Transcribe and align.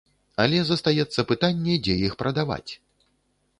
Але 0.43 0.61
застаецца 0.69 1.27
пытанне, 1.33 1.77
дзе 1.85 1.95
іх 2.09 2.17
прадаваць. 2.25 2.69